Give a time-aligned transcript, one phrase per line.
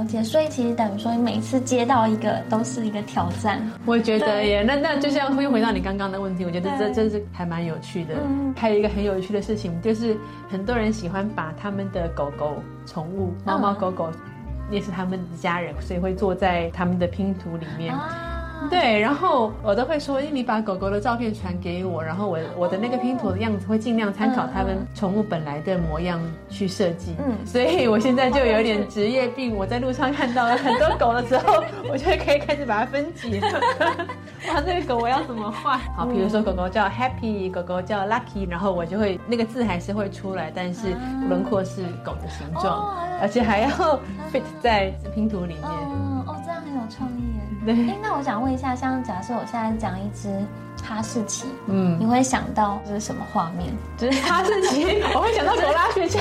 [0.00, 3.60] 了解，所以其实等于说，你每次接到一个都是一个挑战。
[3.84, 8.14] 我觉得耶，那那就像又回到你刚刚的问题，我觉得这这是还蛮有趣的。
[8.56, 10.16] 还有一个很有趣的事情，就是
[10.48, 14.10] 很多人喜欢把他们的狗狗、宠物、猫猫狗狗，
[14.70, 17.94] 也是他们的家人，所以会坐在他们的拼图里面。
[18.68, 27.14] 对，然后我都会说，你把狗狗的照片传给我，然后我我的那个拼图的样子会尽量参考他们宠物本来的模样去设计。
[27.18, 33.40] 嗯，所以我现在就有点职业病，我在路上看到了很多狗的时候，我就可以开始把它分解。
[34.48, 35.78] 哇，这个狗我要怎么画？
[35.96, 40.88] 好，比如说狗狗叫 Happy，狗狗叫 Lucky，然后我就会那个字还是会出来，但是
[41.28, 43.68] 轮廓是狗的形状，而且还要
[44.32, 46.19] fit 在拼图里面。
[46.90, 47.40] 创意。
[47.66, 50.28] 哎，那我想问一下，像假设我现在讲一只
[50.82, 53.72] 哈士奇，嗯，你会想到这是什么画面？
[53.96, 54.84] 就是哈士奇，
[55.14, 56.20] 我会想到狗拉雪橇。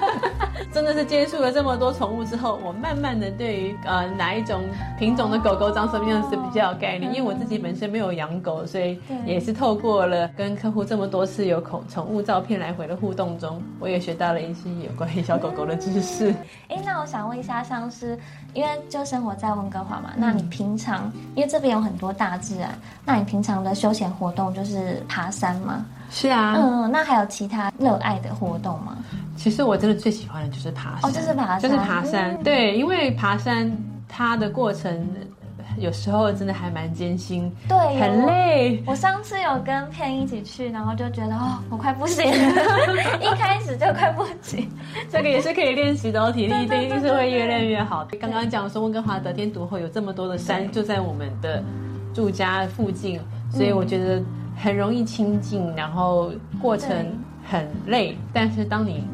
[0.72, 4.62] 真的是接触了这么多宠物之后，我慢慢的对于呃哪一种
[4.98, 7.14] 品种的狗狗长什么样子比较有概念。
[7.14, 16.34] 因为我自己本身没有养狗，所以也是透过了跟客户这么多次有宠宠物照片来回的互动中，我也学到了一些有关于小狗狗的知识。
[16.68, 18.18] 哎，那我想问一下，像是
[18.52, 25.84] 因为就生活在温哥华嘛，那你平常因为这边有很多大自然，那你平常的休闲活动就是爬山吗？
[26.08, 28.96] 是啊，嗯，那还有其他热爱的活动吗？
[29.36, 32.42] 其实我真的最喜欢的就是爬山，哦，就是爬山，就是爬山。
[32.42, 33.70] 对，因为爬山
[34.08, 35.06] 它的过程
[35.78, 38.82] 有时候真的还蛮艰辛，对，很累。
[38.86, 42.36] 我上次有跟片一起去，然后就觉得哦，我快不行了，
[43.20, 44.70] 一开始就快不行。
[45.10, 48.06] 这个也是可以练习的哦，体力一定是会越练越好。
[48.20, 51.62] 刚刚讲说温哥华得天独厚，有这么多的山就在我们的
[52.14, 53.20] 住家附近，
[53.56, 54.22] 所以我觉得。
[54.58, 56.90] 很容易亲近，然后过程
[57.44, 59.04] 很累，但是当你。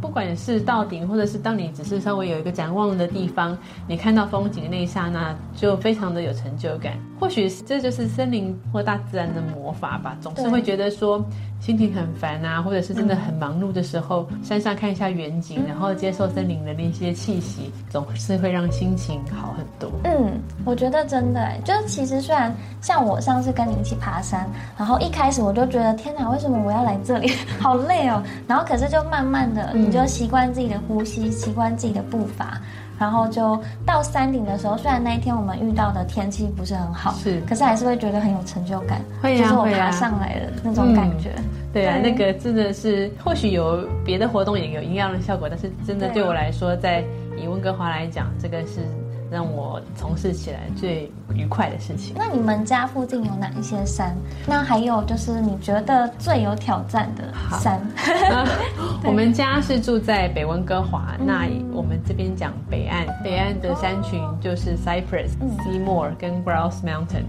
[0.00, 3.56] 不管是到顶，或者是当你只是稍微有一个展望的地方，
[3.86, 6.94] 你看到风景的那一刹那，就非常的有成就感。
[7.18, 10.16] 或许这就是森林或大自然的魔法吧。
[10.22, 11.22] 总是会觉得说
[11.60, 19.90] 心情很烦啊，或者是真的很忙碌的时候，山上看一下远景，然后接受森林的那些气息，总是会让心情好很多。
[20.04, 24.48] 嗯，我觉得真的，就是其实虽然像我上次跟你一起爬山，
[24.78, 27.30] 然后一开始我就觉得天哪，为什么我要来这里？
[27.60, 28.22] 好累哦。
[28.48, 29.74] 然后可是就慢慢的。
[29.90, 32.60] 你就习惯自己的呼吸，习惯自己的步伐，
[32.96, 41.32] 然后就到山顶的时候，虽然那一天我们遇到的天气不是很好，是，可是还是会觉得很有成就感，会就是我爬上来的那种感觉。
[41.72, 47.02] 对啊，那个真的是，或许有别的活动也有一样的效果，但是真的对我来说，在
[47.36, 48.86] 以温哥华来讲，这个是。
[49.30, 52.14] 让我从事起来最愉快的事情。
[52.18, 54.16] 那你们家附近有哪一些山？
[54.46, 57.80] 那还有就是你觉得最有挑战的山？
[59.04, 65.30] 我们家是住在北温哥华，那我们这边讲北岸，北岸的山群就是 Cypress、
[65.64, 67.24] Seymour 跟 Grouse Mountain。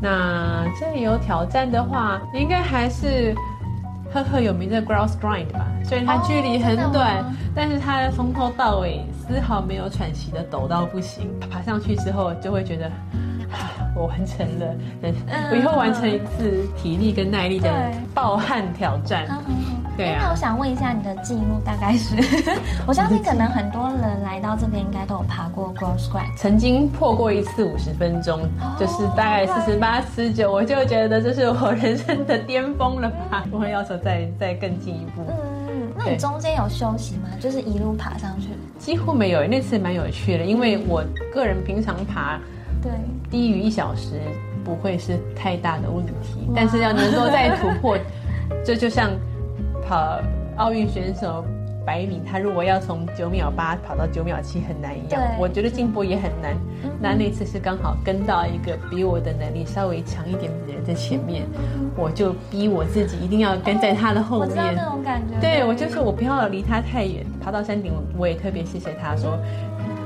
[0.00, 3.34] 那最有挑战的话，应该还是。
[4.12, 7.24] 赫赫有名的 Grouse Grind 吧，虽然它距离很短，
[7.54, 11.28] 但是它从头到尾丝毫没有喘息的抖到不行。
[11.50, 12.90] 爬上去之后就会觉得，
[13.94, 14.66] 我完成了，
[15.50, 17.70] 我以后完成一次体力跟耐力的
[18.14, 19.26] 暴汗挑战。
[19.98, 22.14] 对那我想问一下你的记录大概是？
[22.86, 28.40] 我相信可能很多人来到这边应该都有爬过 Grouse Grind，曾经破过一次五十分钟，
[28.78, 33.44] 就是大概四十八、四十九，我就觉得这是我人生的巅峰了吧？
[33.50, 35.22] 我会要求再再更进一步。
[35.66, 37.28] 嗯，那你中间有休息吗？
[37.40, 38.50] 就是一路爬上去？
[38.78, 41.02] 几乎没有，那次蛮有趣的，因为我
[41.34, 42.38] 个人平常爬，
[42.80, 42.92] 对，
[43.28, 44.20] 低于一小时
[44.64, 47.98] 不会是太大的问题，但是要能够再突破，
[48.64, 49.10] 这就像。
[49.88, 50.20] 跑
[50.56, 51.42] 奥运选手
[51.86, 56.54] 百米，他如果要从九秒八跑到九秒七很难一样，我觉得进步也很难。
[57.00, 61.46] 那那次是刚好跟到一个比我的能力稍微强一点的人在前面，
[61.96, 64.50] 我就逼我自己一定要跟在他的后面。
[64.54, 65.40] 那种感觉。
[65.40, 67.24] 对，我就是我不要离他太远。
[67.40, 69.38] 爬到山顶，我也特别谢谢他说。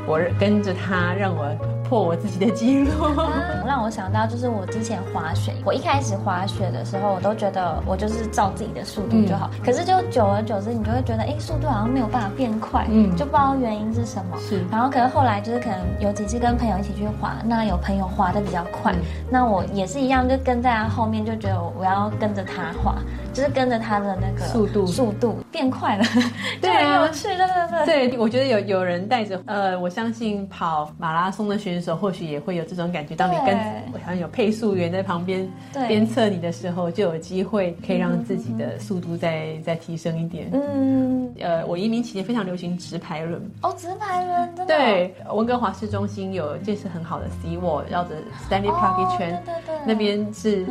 [0.06, 1.44] 我跟着他，让我
[1.92, 2.90] 破我自己的记录。
[3.68, 9.50] 让我想到就是我之前滑雪，我一开始滑雪的时候，我都觉得我就是照自己的速度就好。
[9.62, 14.38] 可是就久而久之，你就会觉得，哎，速度好像没有办法变快，嗯，就不知道原因是什么。
[14.38, 14.64] 是。
[14.70, 18.94] 然后可是后来就是可能有几次跟朋友一起去滑，那有朋友滑的比较快，
[19.28, 22.94] 那我也是一样，就跟在他后面，就觉得我要跟着他滑。
[23.34, 26.04] 就是跟着他的那个速度速度变快了，
[26.60, 28.08] 对啊就很有趣，对对对。
[28.10, 33.14] 对，我觉得有有人带着，呃，我相信跑马拉松的选手或许也会有这种感觉。
[33.14, 33.58] 当你跟
[33.92, 35.86] 好像有配速员在旁边对。
[35.88, 40.48] 鞭策你的时候，就有机会可以让自己的速度再再提升一点。
[40.52, 44.74] 嗯，呃，我移民期间非常流行直排轮，哦，直排轮真的？
[44.74, 48.14] 哦对，温哥华市中心有建设很好的 C wall，绕着
[48.48, 49.76] Stanley 哦 Park 一圈，对对对。
[49.84, 50.64] 那边是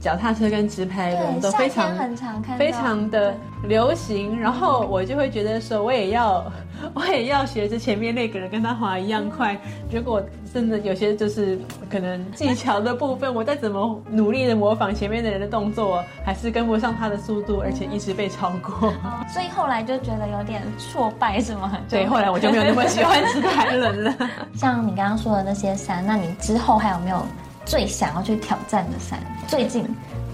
[0.00, 3.34] 脚踏车跟直排轮都非常很常看，非常的
[3.64, 6.44] 流行，然后我就会觉得说，我也要，
[6.94, 9.58] 我也要学着前面那个人跟他滑一样快。
[9.90, 11.58] 如果真的有些就是
[11.90, 18.88] 可能技巧的部分，我再怎么努力的模仿前面的人的动作，还是跟不上他的速度，而且一直被超过。
[18.88, 21.76] 哦所以后来就觉得有点挫败，是吗？
[21.88, 24.14] 对，后来我就没有那么喜欢吃台轮了。
[24.54, 27.26] 像你刚刚说的那些山，那你之后还有没有
[27.64, 29.18] 最想要去挑战的山？
[29.46, 29.84] 最近，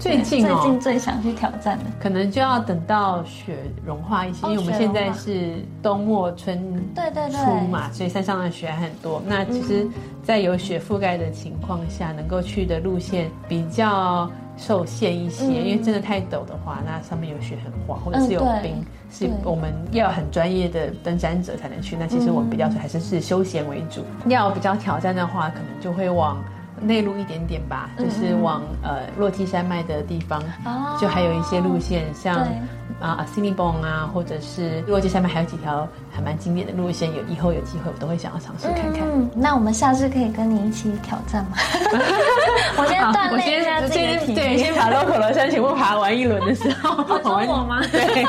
[0.03, 6.61] 最近哦最近最想去挑战的，可能就要等到雪融化一些，哦因为我们现在是冬末春
[6.93, 9.21] 对对对初嘛，所以山上的雪还很多。
[9.25, 9.87] 那其实，
[10.21, 21.95] 在有雪覆盖的情况下，能够去的路线比较受限一些，嗯因为真的太陡的话，那上面有雪很滑，或者是有冰，是我们要很专业的登山者才能去。
[21.95, 24.03] 那其实我们比较还是是休闲为主。
[24.27, 26.43] 要比较挑战的话，可能就会往。
[26.81, 30.97] 内陆一点点吧，就是往呃落基山脉的地方，哦。
[30.99, 32.53] 就还有一些路线，像对
[32.99, 39.01] 啊阿西尼蹦啊，或者是如果这下面还有几条还蛮经典的路线，有以后有机会我都会想要尝试看看。
[39.01, 41.57] 嗯，那我们下次可以跟你一起挑战吗？
[42.77, 44.57] 我先锻我炼一下先自己的体力。
[44.57, 48.23] 先把 local 的山全部爬完一轮的时候， 说我吗 对，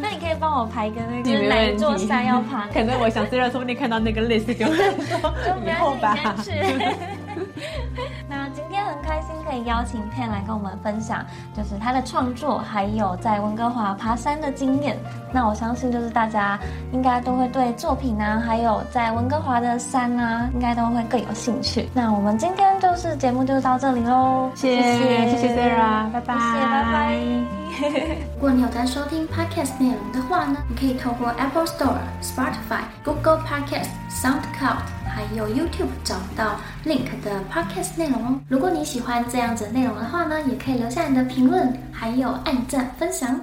[0.00, 1.76] 那你可以帮我排个那个哪一。
[1.78, 2.66] 座山要爬？
[2.72, 5.32] 可能我想知道，说不定看到那个 list 就会说
[5.64, 6.16] 以后吧。
[9.64, 11.24] 邀请 Pan 来跟我们分享，
[11.56, 14.96] 就是他的创作，还有在温哥华爬山的经验。
[15.32, 16.58] 那我相信就是大家
[16.92, 21.88] 应该都会对作品啊，还有在温哥华的山啊，应该都会更有兴趣。
[21.92, 27.57] 那我们今天就是节目就到这里喽，谢谢谢谢 Sarah，拜拜谢谢，拜拜。
[28.34, 38.40] 如果你有在收听 podcast 内容的话呢，你可以透过 Apple Store、Spotify、Google Podcast、SoundCloud 还有 YouTube 找到 Link 的 podcast 内容哦。
[38.48, 43.38] 如果你喜欢这样子内容的话呢，也可以留下你的评论，还有按赞分享。